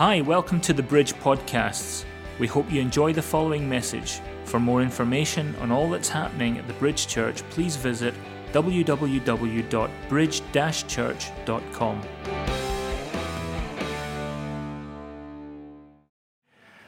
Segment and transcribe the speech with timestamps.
[0.00, 2.06] Hi, welcome to the Bridge Podcasts.
[2.38, 4.20] We hope you enjoy the following message.
[4.44, 8.14] For more information on all that's happening at the Bridge Church, please visit
[8.54, 10.42] www.bridge
[10.88, 12.02] church.com.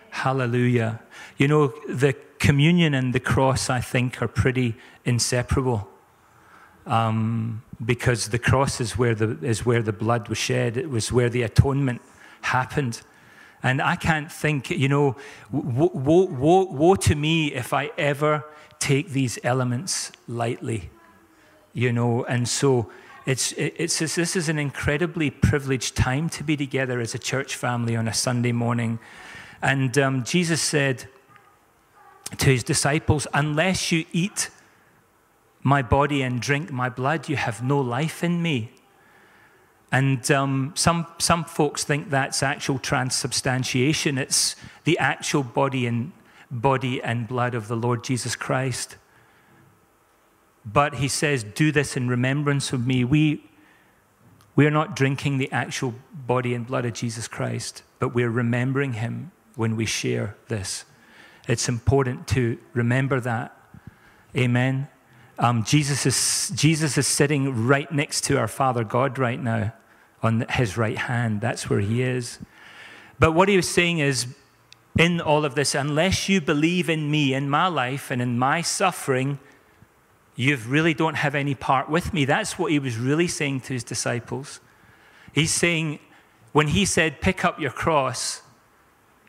[0.09, 1.03] Hallelujah.
[1.37, 4.75] You know, the communion and the cross, I think, are pretty
[5.05, 5.87] inseparable.
[6.87, 11.13] Um, because the cross is where the, is where the blood was shed, it was
[11.13, 12.01] where the atonement
[12.43, 13.03] happened.
[13.63, 15.17] And I can't think, you know,
[15.51, 18.45] woe, to me if I ever
[18.81, 20.91] take these elements lightly,
[21.73, 22.25] you know.
[22.25, 22.91] And so
[23.25, 27.95] it's, it's, this is an incredibly privileged time to be together as a church family
[27.95, 28.99] on a Sunday morning.
[29.63, 31.07] And um, Jesus said
[32.39, 34.51] to his disciples, Unless you eat
[35.63, 38.73] my body and drink my blood, you have no life in me.
[39.93, 44.17] And um, some, some folks think that's actual transubstantiation.
[44.17, 46.13] It's the actual body and,
[46.51, 48.97] body and blood of the Lord Jesus Christ.
[50.65, 53.05] But he says, Do this in remembrance of me.
[53.05, 53.45] We,
[54.57, 59.31] we're not drinking the actual body and blood of Jesus Christ, but we're remembering him
[59.57, 60.87] when we share this.
[61.47, 63.55] It's important to remember that.
[64.35, 64.89] Amen.
[65.39, 69.75] Um, Jesus, is, Jesus is sitting right next to our Father God right now
[70.23, 71.41] on his right hand.
[71.41, 72.39] That's where he is.
[73.19, 74.27] But what he was saying is,
[74.99, 78.61] in all of this, unless you believe in me, in my life, and in my
[78.61, 79.39] suffering,
[80.37, 82.25] you really don't have any part with me.
[82.25, 84.61] That's what he was really saying to his disciples.
[85.33, 85.99] He's saying,
[86.53, 88.43] when he said, pick up your cross,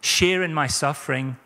[0.01, 1.37] share in my suffering,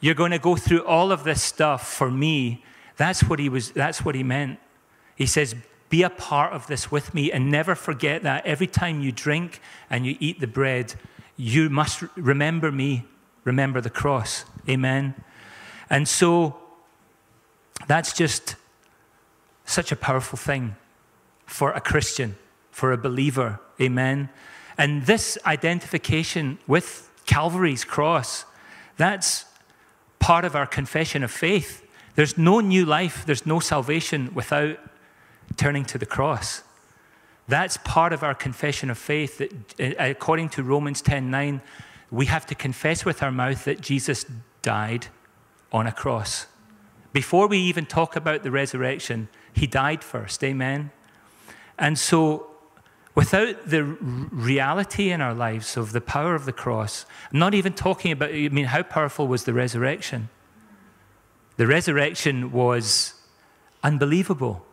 [0.00, 2.64] you're going to go through all of this stuff for me.
[2.96, 4.58] That's what he was, that's what he meant.
[5.14, 5.54] He says,
[5.88, 9.60] be a part of this with me and never forget that every time you drink
[9.88, 10.94] and you eat the bread,
[11.36, 13.04] you must remember me,
[13.44, 14.44] remember the cross.
[14.68, 15.14] Amen.
[15.88, 16.56] And so
[17.86, 18.56] that's just
[19.64, 20.76] such a powerful thing
[21.44, 22.36] for a Christian,
[22.70, 23.60] for a believer.
[23.80, 24.28] Amen.
[24.78, 28.44] And this identification with Calvary's cross,
[28.96, 29.44] that's
[30.18, 31.86] part of our confession of faith.
[32.14, 34.78] There's no new life, there's no salvation without
[35.56, 36.62] turning to the cross.
[37.48, 41.60] That's part of our confession of faith that uh, according to Romans 10:9,
[42.10, 44.26] we have to confess with our mouth that Jesus
[44.62, 45.08] died
[45.72, 46.46] on a cross.
[47.12, 50.42] Before we even talk about the resurrection, he died first.
[50.44, 50.90] Amen.
[51.78, 52.48] And so
[53.14, 57.72] without the reality in our lives of the power of the cross, I'm not even
[57.72, 60.28] talking about, I mean, how powerful was the resurrection?
[61.56, 63.14] The resurrection was
[63.82, 64.65] unbelievable.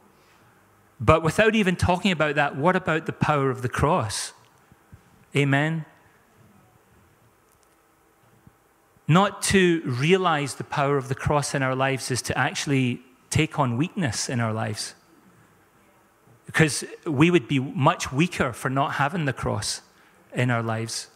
[0.99, 4.33] But without even talking about that, what about the power of the cross?
[5.35, 5.85] Amen.
[9.07, 13.59] Not to realize the power of the cross in our lives is to actually take
[13.59, 14.95] on weakness in our lives.
[16.45, 19.81] Because we would be much weaker for not having the cross
[20.33, 21.07] in our lives.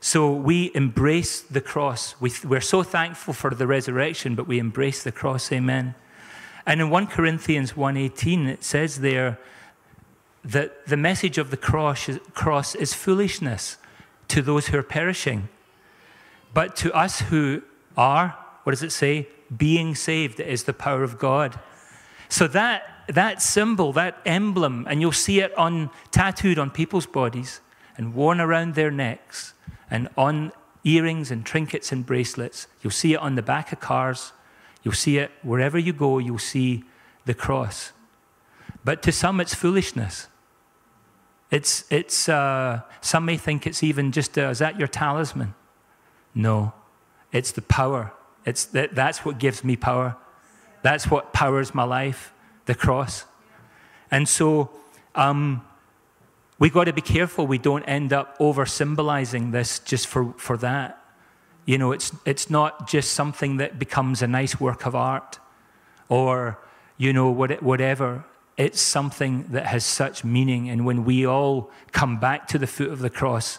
[0.00, 2.14] So we embrace the cross.
[2.20, 5.52] We, are so thankful for the resurrection, but we embrace the cross.
[5.52, 5.94] Amen.
[6.66, 9.38] And in 1 Corinthians 1:18 it says there
[10.44, 13.76] that the message of the cross is, cross is foolishness
[14.28, 15.48] to those who are perishing.
[16.54, 17.62] But to us who
[17.96, 19.28] are, what does it say?
[19.54, 21.58] Being saved is the power of God.
[22.28, 27.60] So that that symbol, that emblem, and you'll see it on tattooed on people's bodies
[27.96, 29.52] and worn around their necks
[29.90, 30.52] and on
[30.84, 32.68] earrings and trinkets and bracelets.
[32.82, 34.32] You'll see it on the back of cars.
[34.82, 36.84] You'll see it wherever you go, you'll see
[37.24, 37.92] the cross.
[38.84, 40.28] But to some, it's foolishness.
[41.50, 45.54] It's, it's, uh, some may think it's even just, uh, is that your talisman?
[46.34, 46.72] No,
[47.32, 48.12] it's the power.
[48.46, 50.16] It's that, that's what gives me power.
[50.82, 52.32] That's what powers my life,
[52.66, 53.24] the cross.
[54.10, 54.70] And so
[55.14, 55.64] um,
[56.58, 60.56] we've got to be careful we don't end up over symbolizing this just for, for
[60.58, 60.99] that.
[61.66, 65.38] You know, it's, it's not just something that becomes a nice work of art
[66.08, 66.58] or,
[66.96, 68.24] you know, what, whatever.
[68.56, 70.68] It's something that has such meaning.
[70.68, 73.58] And when we all come back to the foot of the cross,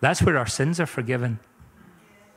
[0.00, 1.40] that's where our sins are forgiven.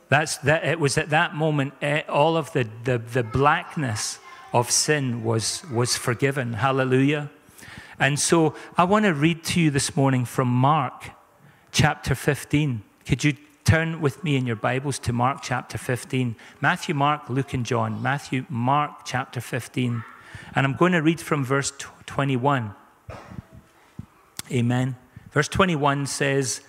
[0.08, 4.18] That's, that, it was at that moment, eh, all of the, the, the blackness
[4.52, 6.54] of sin was, was forgiven.
[6.54, 7.30] Hallelujah.
[7.98, 11.10] And so I want to read to you this morning from Mark
[11.70, 12.82] chapter 15.
[13.06, 16.36] Could you turn with me in your Bibles to Mark chapter 15.
[16.60, 18.02] Matthew, Mark, Luke, and John.
[18.02, 20.04] Matthew, Mark chapter 15.
[20.54, 21.72] And I'm going to read from verse
[22.06, 22.74] 21.
[24.50, 24.96] Amen.
[25.30, 26.60] Verse 21 says,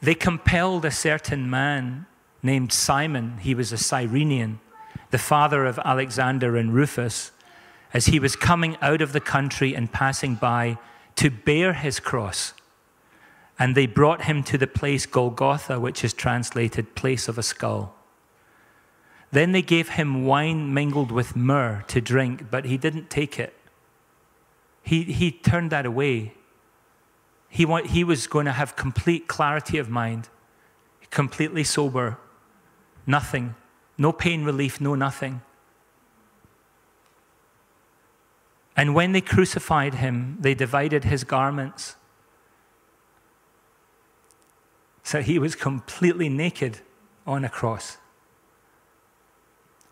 [0.00, 2.06] they compelled a certain man
[2.42, 4.60] named Simon, he was a Cyrenian,
[5.10, 7.32] the father of Alexander and Rufus,
[7.92, 10.78] as he was coming out of the country and passing by
[11.16, 12.54] to bear his cross.
[13.60, 17.94] And they brought him to the place Golgotha, which is translated place of a skull.
[19.30, 23.54] Then they gave him wine mingled with myrrh to drink, but he didn't take it.
[24.82, 26.32] He, he turned that away.
[27.50, 30.30] He, want, he was going to have complete clarity of mind,
[31.10, 32.18] completely sober,
[33.06, 33.54] nothing,
[33.98, 35.42] no pain relief, no nothing.
[38.74, 41.96] And when they crucified him, they divided his garments.
[45.10, 46.78] So he was completely naked
[47.26, 47.98] on a cross.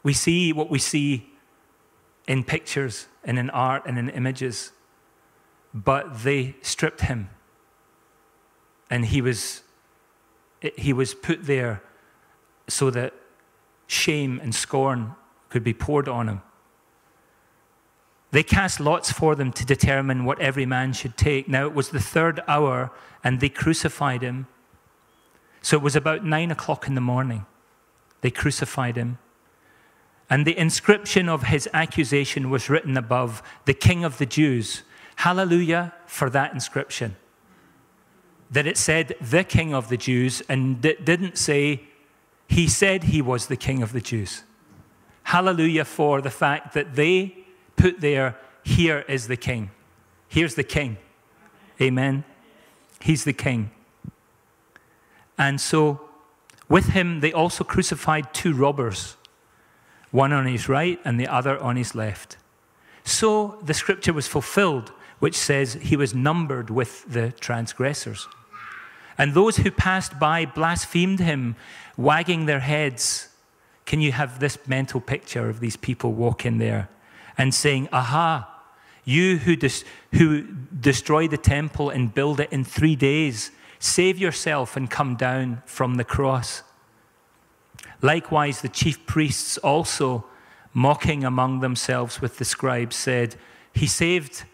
[0.05, 1.31] We see what we see
[2.29, 4.71] in pictures and in art and in images,
[5.75, 7.31] but they stripped him.
[8.91, 9.65] And he was,
[10.77, 11.83] he was put there
[12.69, 13.13] so that
[13.89, 15.17] shame and scorn
[15.49, 16.43] could be poured on him.
[18.31, 21.49] They cast lots for them to determine what every man should take.
[21.49, 22.93] Now it was the third hour,
[23.25, 24.47] and they crucified him.
[25.69, 27.45] So it was about nine o'clock in the morning.
[28.23, 29.19] They crucified him.
[30.31, 34.83] And the inscription of his accusation was written above the King of the Jews.
[35.17, 37.17] Hallelujah for that inscription.
[38.51, 41.83] That it said the King of the Jews and it didn't say
[42.47, 44.45] he said he was the King of the Jews.
[45.25, 47.45] Hallelujah for the fact that they
[47.77, 49.71] put there, here is the King.
[50.29, 50.97] Here's the King.
[51.79, 52.25] Amen.
[53.03, 53.71] He's the King.
[55.39, 56.01] And so
[56.69, 59.17] with him, they also crucified two robbers
[60.11, 62.39] one on his right and the other on his left.
[63.05, 68.27] So the scripture was fulfilled, which says he was numbered with the transgressors.
[69.19, 71.57] And those who passed by blasphemed him,
[71.97, 73.29] wagging their heads.
[73.85, 76.89] Can you have this mental picture of these people walking there
[77.37, 78.49] and saying, Aha,
[79.05, 79.57] you who,
[80.13, 80.43] who
[80.81, 85.95] destroy the temple and build it in three days, save yourself and come down from
[85.95, 86.63] the cross.
[88.03, 90.25] Likewise, the chief priests also,
[90.73, 93.37] mocking among themselves with the scribes, said,
[93.73, 94.45] He saved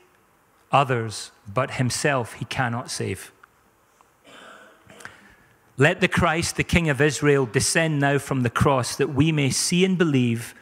[0.73, 3.33] others, but himself he cannot save.
[5.77, 9.51] Let the Christ, the King of Israel, descend now from the cross that we may
[9.51, 10.55] see and believe.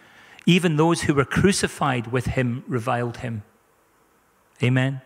[0.47, 3.43] Even those who were crucified with him reviled him.
[4.63, 5.03] Amen.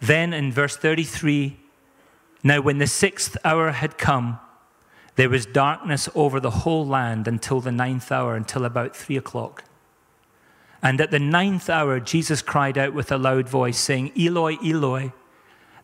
[0.00, 1.58] Then in verse 33,
[2.44, 4.38] now when the sixth hour had come,
[5.16, 9.64] there was darkness over the whole land until the ninth hour, until about three o'clock.
[10.82, 15.12] And at the ninth hour, Jesus cried out with a loud voice, saying, Eloi, Eloi,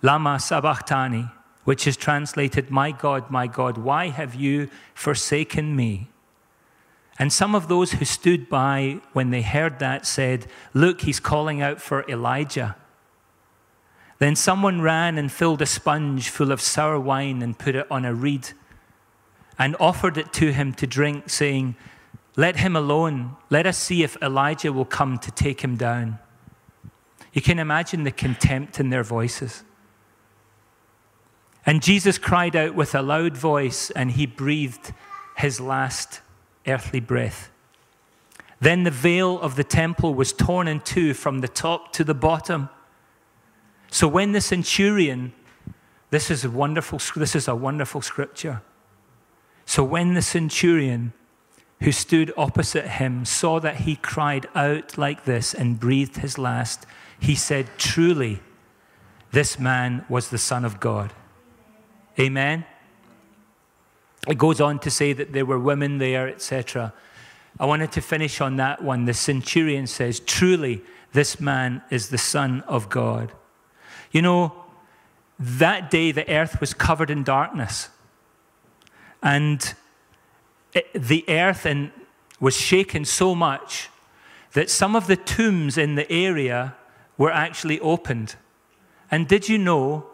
[0.03, 1.31] Lama Sabachthani,
[1.65, 6.09] which is translated, My God, my God, why have you forsaken me?
[7.19, 11.63] And some of those who stood by when they heard that said, Look, he's calling
[11.63, 12.77] out for Elijah.
[14.21, 18.05] Then someone ran and filled a sponge full of sour wine and put it on
[18.05, 18.51] a reed
[19.59, 21.75] and offered it to him to drink, saying,
[22.37, 23.37] Let him alone.
[23.49, 26.19] Let us see if Elijah will come to take him down.
[27.33, 29.65] You can imagine the contempt in their voices.
[31.65, 34.93] And Jesus cried out with a loud voice, and he breathed
[35.37, 36.21] his last
[36.67, 37.51] earthly breath.
[38.61, 42.15] Then the veil of the temple was torn in two from the top to the
[42.15, 42.69] bottom.
[43.91, 45.33] So when the centurion,
[46.11, 48.63] this is a wonderful, this is a wonderful scripture.
[49.67, 51.13] So when the centurion
[51.81, 56.87] who stood opposite him saw that he cried out like this and breathed his last,
[57.19, 58.41] he said, Truly,
[59.33, 61.13] this man was the Son of God.
[62.19, 62.65] Amen.
[64.29, 66.93] It goes on to say that there were women there, etc.
[67.59, 69.07] I wanted to finish on that one.
[69.07, 70.83] The centurion says, Truly,
[71.13, 73.33] this man is the Son of God.
[74.11, 74.53] You know,
[75.39, 77.89] that day the earth was covered in darkness.
[79.23, 79.75] And
[80.95, 81.67] the earth
[82.39, 83.89] was shaken so much
[84.53, 86.75] that some of the tombs in the area
[87.17, 88.37] were actually opened.
[89.11, 90.07] And did you know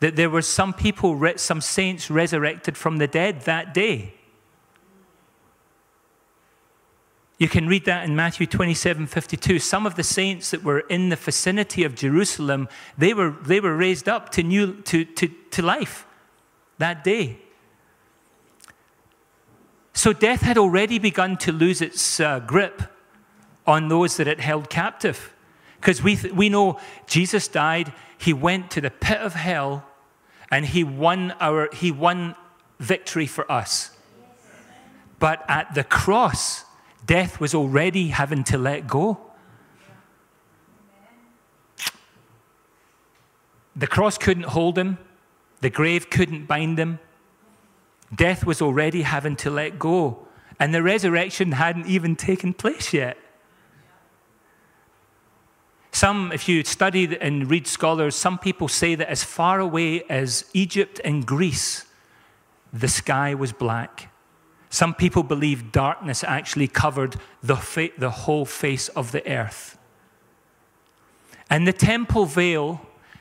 [0.00, 4.14] that there were some people, some saints resurrected from the dead that day?
[7.38, 9.58] You can read that in Matthew 27 52.
[9.58, 13.76] Some of the saints that were in the vicinity of Jerusalem, they were, they were
[13.76, 16.06] raised up to, new, to, to, to life
[16.78, 17.38] that day.
[19.92, 22.82] So death had already begun to lose its uh, grip
[23.66, 25.32] on those that it held captive.
[25.80, 29.84] Because we, th- we know Jesus died, he went to the pit of hell,
[30.50, 32.36] And he won, our, he won
[32.78, 33.90] victory for us.
[35.18, 36.64] But at the cross,
[37.04, 39.18] death was already having to let go.
[43.76, 44.98] The cross couldn't hold him,
[45.60, 47.00] the grave couldn't bind him.
[48.14, 50.28] Death was already having to let go,
[50.60, 53.16] and the resurrection hadn't even taken place yet.
[55.90, 60.44] Some, if you study and read scholars, some people say that as far away as
[60.52, 61.86] Egypt and Greece,
[62.72, 64.10] the sky was black.
[64.74, 67.14] Some people believe darkness actually covered
[67.44, 69.78] the, the whole face of the earth.
[71.48, 72.80] And the temple veil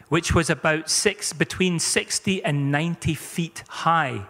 [0.09, 4.25] which was about six, between 60 and 90 feet high.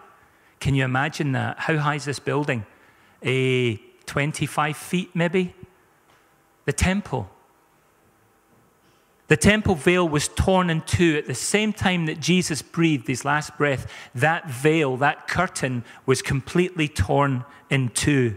[0.60, 1.60] Can you imagine that?
[1.60, 2.66] How high is this building?
[3.22, 5.54] A 25 feet, maybe?
[6.66, 7.30] The temple.
[9.28, 13.24] The temple veil was torn in two at the same time that Jesus breathed his
[13.24, 13.90] last breath.
[14.14, 18.36] That veil, that curtain, was completely torn in two.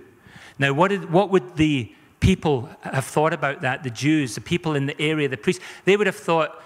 [0.58, 3.84] Now, what, did, what would the people have thought about that?
[3.84, 6.64] The Jews, the people in the area, the priests, they would have thought,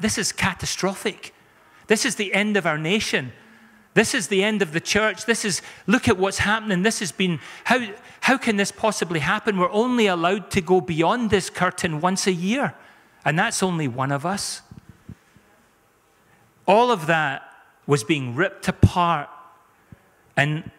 [0.00, 1.32] this is catastrophic.
[1.86, 3.32] This is the end of our nation.
[3.94, 5.26] This is the end of the church.
[5.26, 6.82] This is, look at what's happening.
[6.82, 7.86] This has been, how,
[8.20, 9.58] how can this possibly happen?
[9.58, 12.74] We're only allowed to go beyond this curtain once a year,
[13.24, 14.62] and that's only one of us.
[16.66, 17.42] All of that
[17.86, 19.28] was being ripped apart.
[20.36, 20.70] And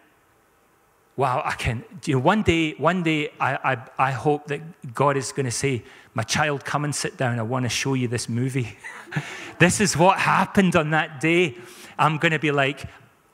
[1.15, 5.17] wow, I can, you know, one day, one day, I, I, I hope that God
[5.17, 5.83] is going to say,
[6.13, 7.39] my child, come and sit down.
[7.39, 8.77] I want to show you this movie.
[9.59, 11.55] this is what happened on that day.
[11.97, 12.85] I'm going to be like,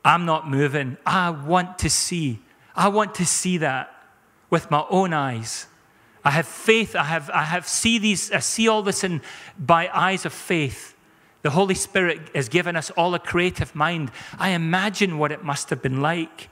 [0.03, 0.97] I'm not moving.
[1.05, 2.39] I want to see.
[2.75, 3.95] I want to see that
[4.49, 5.67] with my own eyes.
[6.23, 6.95] I have faith.
[6.95, 9.21] I have, I have see these, I see all this in
[9.57, 10.95] by eyes of faith.
[11.41, 14.11] The Holy Spirit has given us all a creative mind.
[14.37, 16.49] I imagine what it must have been like.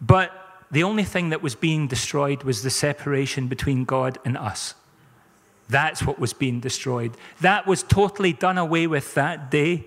[0.00, 0.32] But
[0.70, 4.74] the only thing that was being destroyed was the separation between God and us.
[5.68, 7.16] That's what was being destroyed.
[7.40, 9.84] That was totally done away with that day.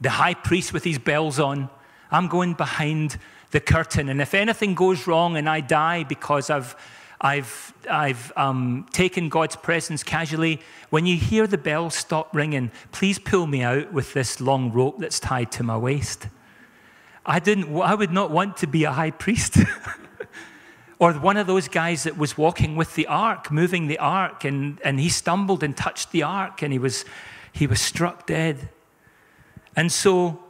[0.00, 1.70] The high priest with his bells on,
[2.10, 3.18] I'm going behind
[3.52, 4.08] the curtain.
[4.08, 6.74] And if anything goes wrong and I die because I've,
[7.20, 13.18] I've, I've um, taken God's presence casually, when you hear the bell stop ringing, please
[13.18, 16.26] pull me out with this long rope that's tied to my waist.
[17.24, 19.58] I, didn't, I would not want to be a high priest.
[20.98, 24.80] or one of those guys that was walking with the ark, moving the ark, and,
[24.82, 27.04] and he stumbled and touched the ark and he was,
[27.52, 28.70] he was struck dead.
[29.76, 30.42] And so,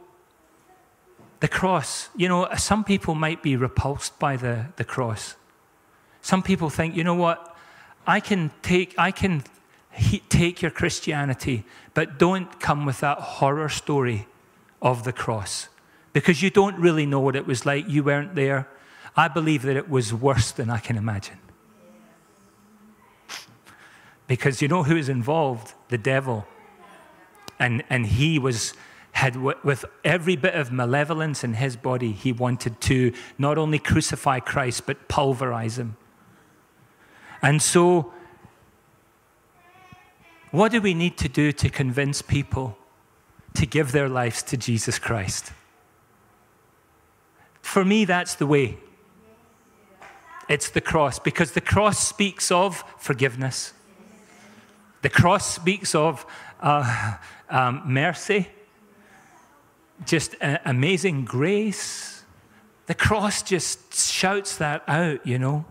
[1.43, 5.35] the cross, you know, some people might be repulsed by the, the cross.
[6.21, 7.53] Some people think, you know what,
[8.07, 9.43] I can take, I can
[10.29, 14.25] take your Christianity, but don't come with that horror story
[14.81, 15.67] of the cross
[16.13, 17.89] because you don't really know what it was like.
[17.89, 18.69] You weren't there.
[19.17, 21.39] I believe that it was worse than I can imagine.
[24.27, 25.73] Because you know who is involved?
[25.89, 26.47] The devil.
[27.59, 28.73] And, and he was,
[29.13, 34.39] had, with every bit of malevolence in his body, he wanted to not only crucify
[34.39, 35.95] Christ, but pulverize him.
[37.41, 38.11] And so,
[40.51, 42.77] what do we need to do to convince people
[43.53, 45.51] to give their lives to Jesus Christ?
[47.61, 48.77] For me, that's the way.
[50.49, 53.73] It's the cross, because the cross speaks of forgiveness.
[55.01, 56.25] The cross speaks of
[56.59, 57.15] uh,
[57.49, 58.47] um, mercy,
[60.05, 62.23] just amazing grace.
[62.85, 65.65] The cross just shouts that out, you know.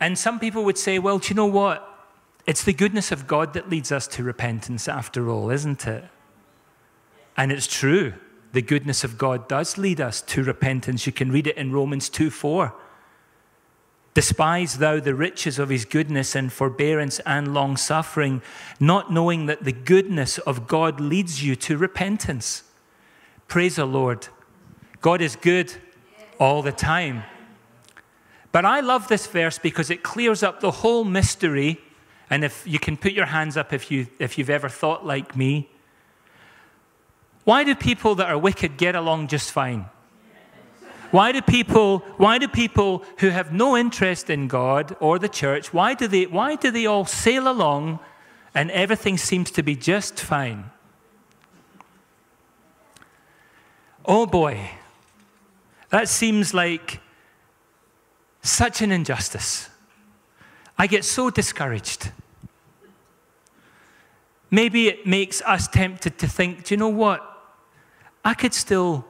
[0.00, 1.86] And some people would say, well, do you know what?
[2.46, 6.04] It's the goodness of God that leads us to repentance after all, isn't it?
[7.36, 8.14] And it's true
[8.52, 11.06] the goodness of God does lead us to repentance.
[11.06, 12.74] You can read it in Romans 2 4.
[14.12, 18.42] Despise thou the riches of his goodness and forbearance and long suffering,
[18.80, 22.64] not knowing that the goodness of God leads you to repentance.
[23.46, 24.28] Praise the Lord.
[25.00, 25.74] God is good
[26.38, 27.22] all the time.
[28.52, 31.80] But I love this verse because it clears up the whole mystery.
[32.30, 35.36] And if you can put your hands up if, you, if you've ever thought like
[35.36, 35.70] me,
[37.44, 39.86] why do people that are wicked get along just fine?
[41.10, 45.72] Why do people, why do people who have no interest in God or the church,
[45.72, 47.98] why do they, why do they all sail along
[48.54, 50.70] and everything seems to be just fine?
[54.04, 54.70] Oh boy,
[55.90, 57.00] that seems like
[58.42, 59.68] such an injustice.
[60.78, 62.10] I get so discouraged.
[64.50, 67.26] Maybe it makes us tempted to think, do you know what?
[68.24, 69.04] I could still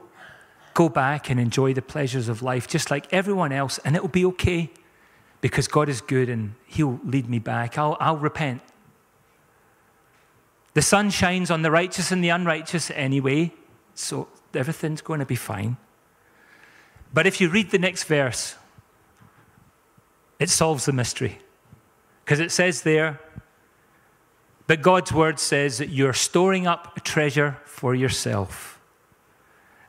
[0.73, 4.25] go back and enjoy the pleasures of life just like everyone else, and it'll be
[4.25, 4.69] okay
[5.41, 7.77] because God is good and He'll lead me back.
[7.77, 8.61] I'll, I'll repent.
[10.73, 13.51] The sun shines on the righteous and the unrighteous anyway,
[13.93, 15.77] so everything's going to be fine.
[17.13, 18.55] But if you read the next verse,
[20.39, 21.39] it solves the mystery.
[22.23, 23.19] Because it says there,
[24.67, 28.79] but God's word says that you're storing up a treasure for yourself.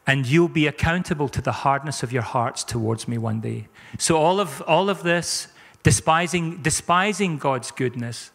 [0.06, 3.68] And you'll be accountable to the hardness of your hearts towards me one day.
[3.98, 5.48] So all of all of this,
[5.82, 8.30] despising, despising God's goodness,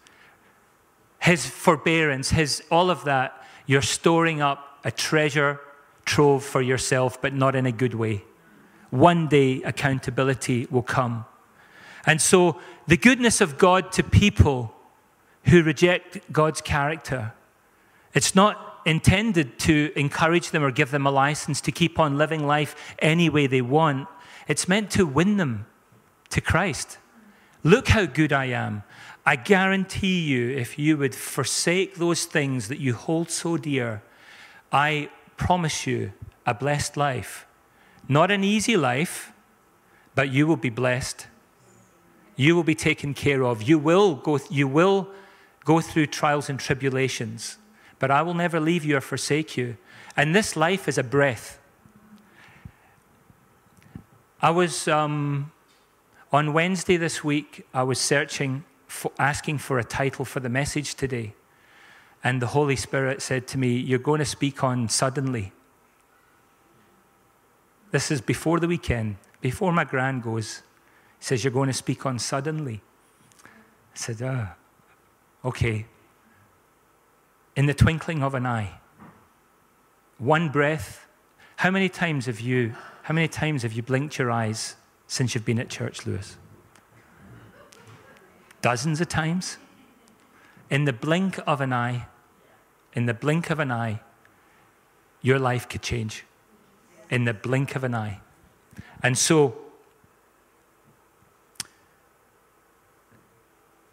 [1.20, 5.60] his forbearance, his all of that, you're storing up a treasure
[6.06, 8.24] trove for yourself, but not in a good way.
[8.90, 11.26] One day accountability will come.
[12.06, 14.74] And so the goodness of God to people
[15.44, 17.34] who reject God's character,
[18.14, 22.48] it's not intended to encourage them or give them a license to keep on living
[22.48, 24.08] life any way they want.
[24.48, 25.66] It's meant to win them
[26.30, 26.98] to Christ.
[27.64, 28.84] Look how good I am.
[29.26, 34.02] I guarantee you, if you would forsake those things that you hold so dear,
[34.72, 36.14] I promise you
[36.46, 37.46] a blessed life.
[38.08, 39.34] Not an easy life,
[40.16, 41.28] but you will be blessed.
[42.38, 43.64] You will be taken care of.
[43.64, 45.10] You will go, you will
[45.66, 47.58] go through trials and tribulations,
[48.00, 49.78] but I will never leave you or forsake you.
[50.16, 51.60] And this life is a breath.
[54.42, 55.52] I was, um,
[56.32, 60.96] on Wednesday this week, I was searching for, asking for a title for the message
[60.96, 61.34] today.
[62.24, 65.54] And the Holy Spirit said to me, You're going to speak on suddenly.
[67.92, 70.62] This is before the weekend, before my grand goes.
[71.20, 72.82] He says, You're going to speak on suddenly.
[73.44, 74.56] I said, Ah,
[75.46, 75.86] okay.
[77.58, 78.80] In the twinkling of an eye,
[80.18, 81.06] one breath.
[81.58, 85.44] How many times have you, how many times have you blinked your eyes since you've
[85.44, 86.38] been at church, Lewis?
[88.62, 89.58] dozens of times.
[90.70, 92.08] In the blink of an eye,
[92.94, 94.02] in the blink of an eye,
[95.22, 96.26] your life could change.
[97.10, 98.20] In the blink of an eye.
[99.02, 99.58] And so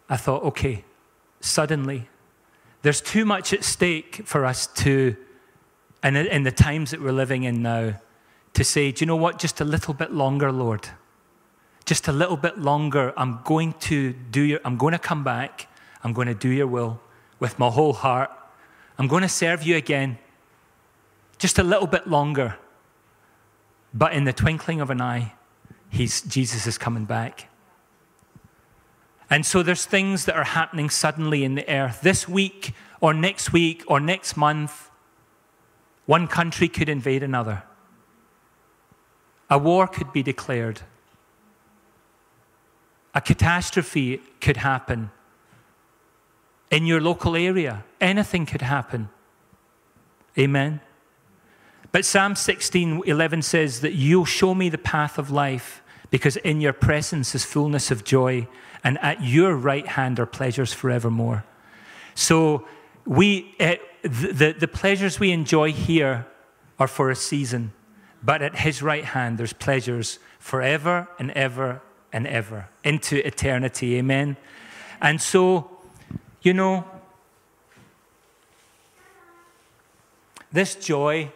[0.09, 0.83] I thought, okay,
[1.39, 2.09] suddenly,
[2.85, 5.15] there's too much at stake for us to,
[6.03, 7.99] in the times that we're living in now,
[8.53, 10.89] to say, do you know what, just a little bit longer, Lord
[11.85, 15.67] just a little bit longer, I'm going to do your, I'm going to come back.
[16.03, 16.99] I'm going to do your will
[17.39, 18.31] with my whole heart.
[18.97, 20.17] I'm going to serve you again.
[21.37, 22.57] Just a little bit longer.
[23.93, 25.33] But in the twinkling of an eye,
[25.89, 27.49] he's, Jesus is coming back.
[29.29, 32.01] And so there's things that are happening suddenly in the earth.
[32.01, 34.89] This week, or next week, or next month,
[36.05, 37.63] one country could invade another.
[39.49, 40.81] A war could be declared.
[43.13, 45.11] A catastrophe could happen
[46.69, 47.83] in your local area.
[48.01, 49.09] Anything could happen.
[50.37, 50.81] Amen.
[51.91, 56.59] But Psalm 16 11 says that you'll show me the path of life because in
[56.59, 58.47] your presence is fullness of joy,
[58.85, 61.43] and at your right hand are pleasures forevermore.
[62.13, 62.65] So,
[63.05, 66.25] we, uh, the, the pleasures we enjoy here
[66.79, 67.73] are for a season,
[68.23, 71.81] but at his right hand there's pleasures forever and ever
[72.13, 73.95] and ever into eternity.
[73.97, 74.37] Amen.
[75.01, 75.69] And so,
[76.41, 76.85] you know,
[80.51, 81.31] this joy,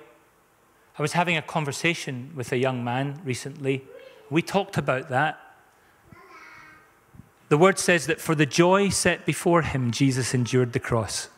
[0.97, 3.83] I was having a conversation with a young man recently.
[4.29, 5.48] We talked about that.
[7.49, 11.29] The word says that for the joy set before him, Jesus endured the cross.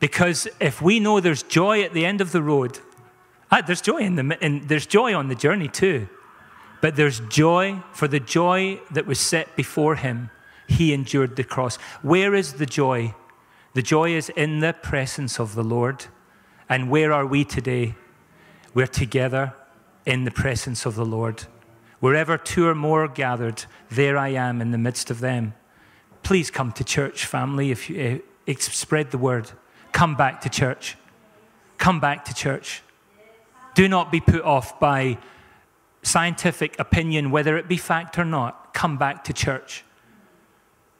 [0.00, 2.80] Because if we know there's joy at the end of the road,
[3.50, 6.08] ah, there's joy in the there's joy on the journey too.
[6.82, 10.30] But there's joy for the joy that was set before him.
[10.68, 11.76] He endured the cross.
[12.02, 13.14] Where is the joy?
[13.74, 16.06] The joy is in the presence of the Lord.
[16.68, 17.94] And where are we today?
[18.74, 19.54] We're together
[20.04, 21.44] in the presence of the Lord.
[22.00, 25.54] Wherever two or more are gathered, there I am in the midst of them.
[26.22, 29.50] Please come to church, family, if you uh, spread the word.
[29.92, 30.96] Come back to church.
[31.78, 32.82] Come back to church.
[33.74, 35.18] Do not be put off by
[36.02, 39.84] scientific opinion, whether it be fact or not, come back to church.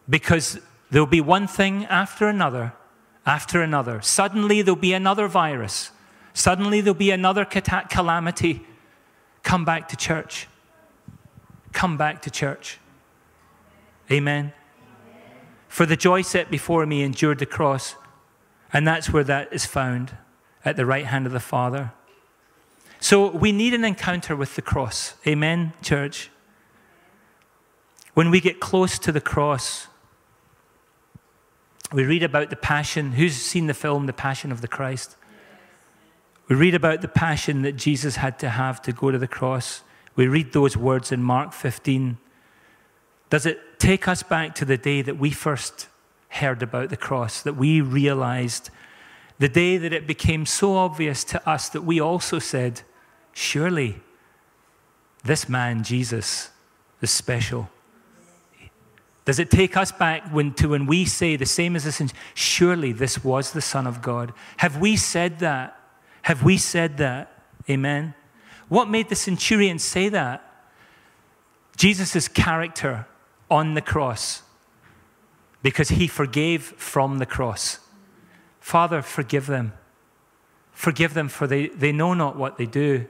[0.09, 0.59] Because
[0.91, 2.73] there'll be one thing after another,
[3.25, 4.01] after another.
[4.01, 5.91] Suddenly there'll be another virus.
[6.35, 8.67] Suddenly there'll be another calamity.
[9.43, 10.49] Come back to church.
[11.77, 12.79] Come back to church.
[14.11, 14.55] Amen.
[15.69, 17.97] for the joy set before me, endured the cross.
[18.73, 20.17] And that's where that is found,
[20.65, 21.93] at the right hand of the Father.
[22.99, 25.17] So we need an encounter with the cross.
[25.27, 26.31] Amen, church?
[28.15, 29.89] When we get close to the cross,
[31.93, 33.13] we read about the passion.
[33.13, 35.15] Who's seen the film, The Passion of the Christ?
[36.49, 39.83] We read about the passion that Jesus had to have to go to the cross.
[40.17, 42.19] We read those words in Mark 15.
[43.29, 45.89] Does it take us back to the day that we first
[46.29, 48.71] heard about the cross, that we realized
[49.39, 52.83] the day that it became so obvious to us that we also said,
[53.33, 54.01] Surely
[55.25, 56.51] this man, Jesus,
[57.03, 57.69] is special.
[59.27, 62.01] Does it take us back when, to when we say the same as this?
[62.33, 64.33] Surely this was the Son of God.
[64.59, 65.79] Have we said that?
[66.23, 67.45] Have we said that?
[67.69, 68.15] Amen.
[68.69, 70.43] What made the centurion say that?
[71.77, 73.07] Jesus' character
[73.51, 74.43] on the cross,
[75.63, 77.79] because he forgave from the cross.
[78.61, 79.73] Father, forgive them.
[80.73, 83.07] Forgive them, for they, they know not what they do.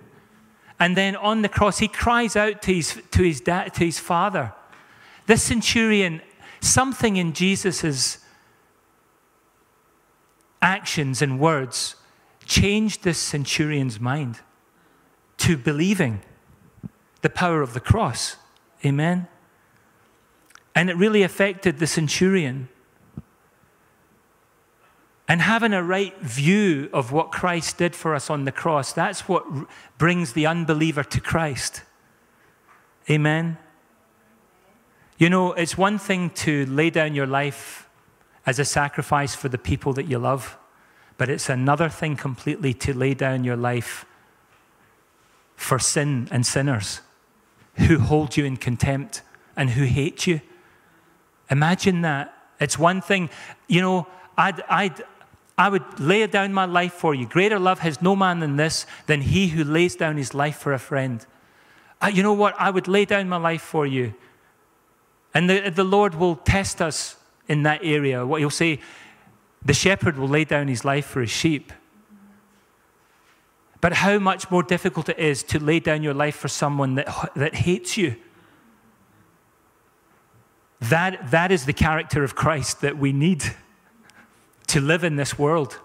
[0.78, 4.52] And then on the cross, he cries out to his, to his, to his father.
[5.26, 6.20] This centurion,
[6.60, 8.18] something in Jesus'
[10.60, 11.96] actions and words
[12.44, 14.40] changed this centurion's mind
[15.38, 16.22] to believing
[17.22, 18.36] the power of the cross.
[18.84, 19.26] Amen?
[20.74, 22.68] And it really affected the centurion.
[25.28, 29.28] And having a right view of what Christ did for us on the cross, that's
[29.28, 29.44] what
[29.98, 31.82] brings the unbeliever to Christ.
[33.10, 33.58] Amen?
[35.18, 37.88] You know, it's one thing to lay down your life
[38.44, 40.56] as a sacrifice for the people that you love,
[41.16, 44.04] but it's another thing completely to lay down your life
[45.56, 47.00] for sin and sinners
[47.74, 49.22] who hold you in contempt
[49.56, 50.40] and who hate you.
[51.50, 52.32] Imagine that.
[52.60, 53.30] It's one thing,
[53.66, 54.06] you know,
[54.38, 55.02] I'd, I'd,
[55.58, 57.26] I would lay down my life for you.
[57.26, 60.72] Greater love has no man than this, than he who lays down his life for
[60.72, 61.24] a friend.
[62.00, 62.54] Uh, you know what?
[62.58, 64.14] I would lay down my life for you.
[65.34, 67.16] And the, the Lord will test us
[67.48, 68.26] in that area.
[68.26, 68.80] What he'll say,
[69.64, 71.72] the shepherd will lay down his life for his sheep.
[73.80, 77.30] But how much more difficult it is to lay down your life for someone that,
[77.36, 78.16] that hates you.
[80.80, 83.44] That, that is the character of Christ that we need
[84.68, 85.78] to live in this world.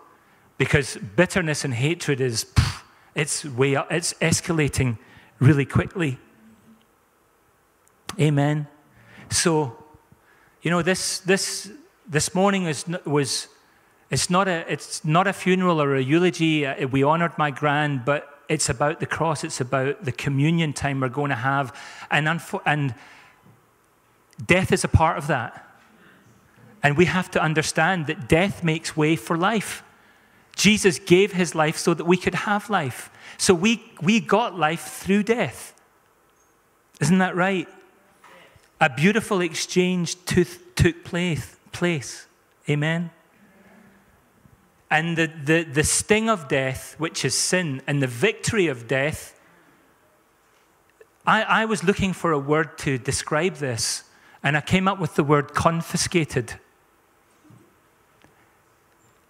[0.57, 2.45] Because bitterness and hatred is,
[3.15, 4.97] it's way up, it's escalating
[5.39, 6.19] really quickly.
[8.19, 8.67] Amen.
[9.29, 9.75] So,
[10.61, 11.71] you know, this, this,
[12.07, 13.47] this morning is, was,
[14.11, 16.65] it's not, a, it's not a funeral or a eulogy.
[16.65, 19.45] Uh, we honored my grand, but it's about the cross.
[19.45, 21.73] It's about the communion time we're going to have.
[22.11, 22.27] And,
[22.65, 22.93] and
[24.45, 25.65] death is a part of that.
[26.83, 29.81] And we have to understand that death makes way for life.
[30.57, 33.09] Jesus gave his life so that we could have life.
[33.37, 35.73] So we, we got life through death.
[36.99, 37.67] Isn't that right?
[38.81, 41.55] A beautiful exchange took place.
[41.71, 42.27] place.
[42.69, 43.11] Amen.
[44.91, 49.39] And the, the, the sting of death, which is sin, and the victory of death,
[51.25, 54.03] I, I was looking for a word to describe this,
[54.43, 56.55] and I came up with the word confiscated.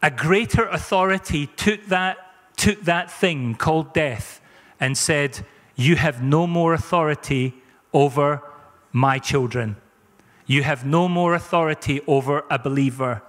[0.02, 2.18] A greater authority took that,
[2.58, 4.42] took that thing called death
[4.80, 5.46] and said,
[5.76, 7.54] You have no more authority
[7.94, 8.42] over
[8.92, 9.76] my children.
[10.48, 13.22] You have no more authority over a believer.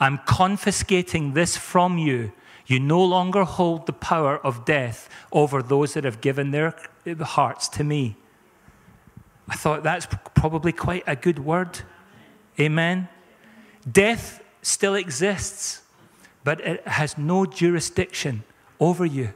[0.00, 2.32] I'm confiscating this from you.
[2.66, 6.74] You no longer hold the power of death over those that have given their
[7.20, 8.16] hearts to me.
[9.48, 11.80] I thought that's probably quite a good word.
[12.60, 13.08] Amen.
[13.90, 15.82] Death still exists,
[16.44, 18.44] but it has no jurisdiction
[18.78, 19.32] over you.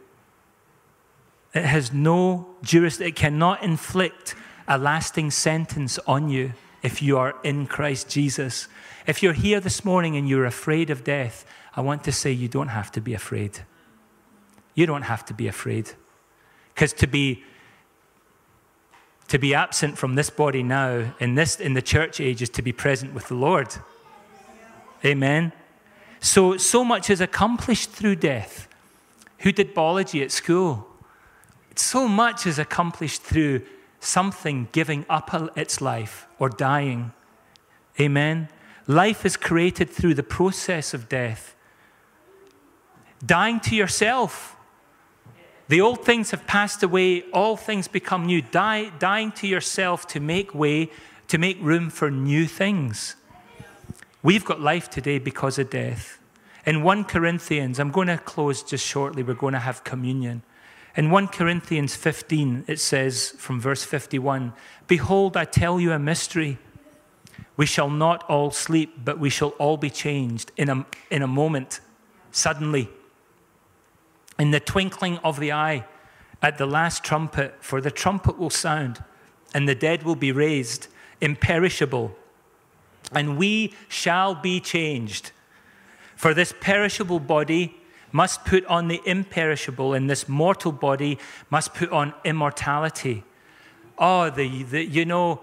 [1.54, 4.34] It has no jurisdiction, it cannot inflict
[4.68, 8.68] a lasting sentence on you if you are in Christ Jesus.
[9.06, 12.48] If you're here this morning and you're afraid of death, I want to say you
[12.48, 13.60] don't have to be afraid.
[14.74, 15.92] You don't have to be afraid.
[16.74, 17.44] Because to be
[19.28, 22.62] to be absent from this body now in this in the church age is to
[22.62, 23.68] be present with the Lord.
[25.04, 25.52] Amen.
[26.20, 28.68] So so much is accomplished through death.
[29.38, 30.86] Who did biology at school?
[31.74, 33.62] So much is accomplished through
[34.02, 37.12] something giving up its life or dying.
[38.00, 38.48] Amen.
[38.86, 41.54] Life is created through the process of death.
[43.24, 44.56] Dying to yourself.
[45.68, 48.42] The old things have passed away, all things become new.
[48.42, 50.90] Die, dying to yourself to make way,
[51.28, 53.14] to make room for new things.
[54.22, 56.18] We've got life today because of death.
[56.66, 60.42] In 1 Corinthians, I'm going to close just shortly, we're going to have communion.
[60.94, 64.52] In 1 Corinthians 15, it says from verse 51
[64.86, 66.58] Behold, I tell you a mystery.
[67.56, 71.26] We shall not all sleep, but we shall all be changed in a, in a
[71.26, 71.80] moment,
[72.30, 72.90] suddenly.
[74.38, 75.86] In the twinkling of the eye,
[76.42, 79.02] at the last trumpet, for the trumpet will sound,
[79.54, 80.88] and the dead will be raised,
[81.20, 82.16] imperishable,
[83.12, 85.30] and we shall be changed.
[86.16, 87.76] For this perishable body
[88.12, 91.18] must put on the imperishable, and this mortal body
[91.50, 93.24] must put on immortality.
[93.98, 95.40] Oh, the, the you know,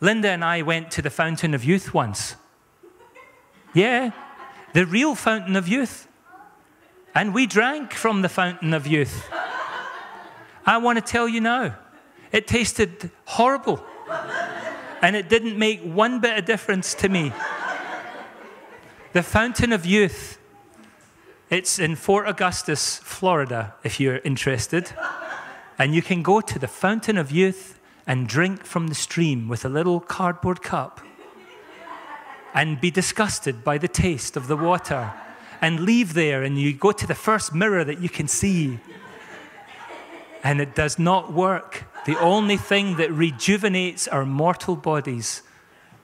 [0.00, 2.36] Linda and I went to the Fountain of Youth once.
[3.74, 4.12] Yeah,
[4.72, 6.08] the real Fountain of Youth.
[7.14, 9.28] And we drank from the Fountain of Youth.
[10.66, 11.76] I want to tell you now,
[12.32, 13.82] it tasted horrible.
[15.00, 17.32] And it didn't make one bit of difference to me.
[19.12, 20.38] The Fountain of Youth,
[21.48, 24.92] it's in Fort Augustus, Florida, if you're interested.
[25.78, 29.64] And you can go to the Fountain of Youth and drink from the stream with
[29.64, 31.00] a little cardboard cup
[32.54, 35.12] and be disgusted by the taste of the water
[35.60, 38.78] and leave there and you go to the first mirror that you can see
[40.42, 41.84] and it does not work.
[42.06, 45.42] The only thing that rejuvenates our mortal bodies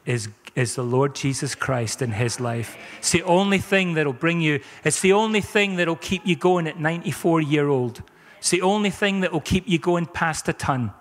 [0.04, 2.76] is, is the Lord Jesus Christ in his life.
[2.98, 6.66] It's the only thing that'll bring you, it's the only thing that'll keep you going
[6.66, 8.02] at 94 year old.
[8.38, 10.92] It's the only thing that will keep you going past a ton.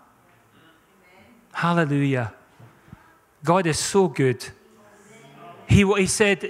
[1.53, 2.33] Hallelujah.
[3.43, 4.45] God is so good.
[5.67, 6.47] He, he said,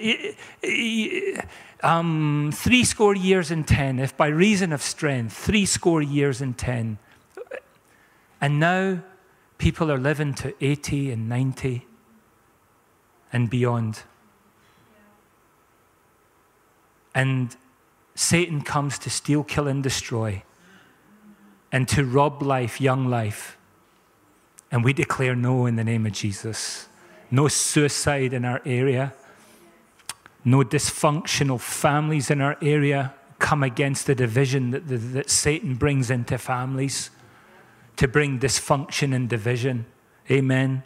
[1.81, 6.57] um, three score years and ten, if by reason of strength, three score years and
[6.57, 6.97] ten.
[8.41, 8.99] And now
[9.57, 11.85] people are living to 80 and 90
[13.32, 14.04] and beyond.
[17.13, 17.56] And
[18.15, 20.44] Satan comes to steal, kill, and destroy,
[21.72, 23.58] and to rob life, young life.
[24.72, 26.88] And we declare no in the name of Jesus.
[27.30, 29.13] No suicide in our area.
[30.44, 36.10] No dysfunctional families in our area come against the division that, that, that Satan brings
[36.10, 37.10] into families
[37.98, 39.86] to bring dysfunction and division.
[40.30, 40.84] Amen.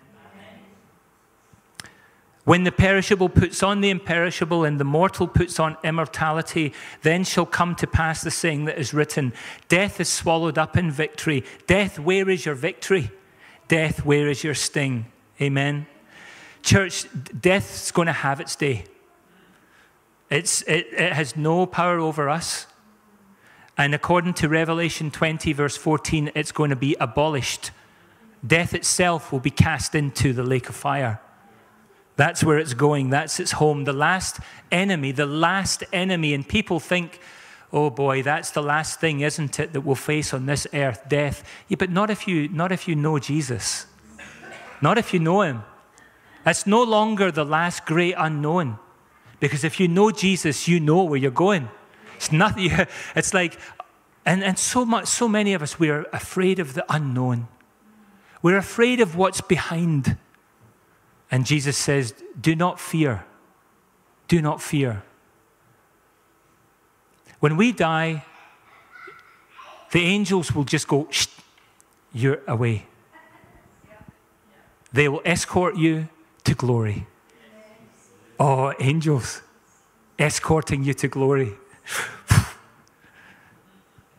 [2.45, 7.47] When the perishable puts on the imperishable and the mortal puts on immortality, then shall
[7.47, 9.33] come to pass the saying that is written
[9.67, 11.43] Death is swallowed up in victory.
[11.65, 13.09] Death, where is your victory?
[13.67, 15.07] Death, where is your sting?
[15.41, 15.87] Amen.
[16.61, 17.07] Church,
[17.39, 18.85] death's going to have its day.
[20.29, 22.67] It's, it, it has no power over us.
[23.77, 27.71] And according to Revelation 20, verse 14, it's going to be abolished.
[28.45, 31.19] Death itself will be cast into the lake of fire.
[32.15, 33.09] That's where it's going.
[33.09, 33.83] That's its home.
[33.83, 34.39] The last
[34.71, 36.33] enemy, the last enemy.
[36.33, 37.19] And people think,
[37.73, 41.43] oh boy, that's the last thing, isn't it, that we'll face on this earth, death.
[41.67, 43.85] Yeah, but not if you, not if you know Jesus.
[44.81, 45.63] Not if you know him.
[46.43, 48.77] That's no longer the last great unknown.
[49.39, 51.69] Because if you know Jesus, you know where you're going.
[52.15, 52.71] It's nothing.
[53.15, 53.59] It's like,
[54.25, 57.47] and, and so much, so many of us, we're afraid of the unknown.
[58.41, 60.17] We're afraid of what's behind.
[61.31, 63.25] And Jesus says, Do not fear.
[64.27, 65.03] Do not fear.
[67.39, 68.25] When we die,
[69.91, 71.27] the angels will just go, Shh,
[72.13, 72.87] you're away.
[74.91, 76.07] They will escort you
[76.45, 77.05] to glory.
[78.39, 79.41] Oh, angels
[80.17, 81.53] escorting you to glory.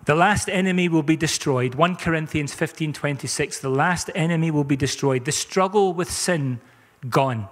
[0.04, 1.74] the last enemy will be destroyed.
[1.74, 3.60] 1 Corinthians 15 26.
[3.60, 5.24] The last enemy will be destroyed.
[5.24, 6.60] The struggle with sin,
[7.08, 7.48] gone.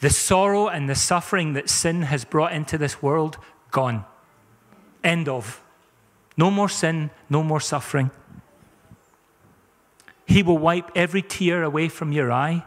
[0.00, 3.38] The sorrow and the suffering that sin has brought into this world,
[3.70, 4.04] gone.
[5.02, 5.60] End of.
[6.36, 8.10] No more sin, no more suffering.
[10.26, 12.64] He will wipe every tear away from your eye.